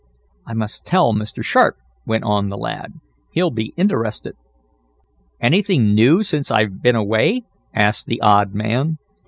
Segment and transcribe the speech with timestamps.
[0.47, 1.43] "I must tell Mr.
[1.43, 2.93] Sharp," went on the lad.
[3.33, 4.33] "He'll be interested."
[5.39, 8.97] "Anything new since I've been away?" asked the odd man.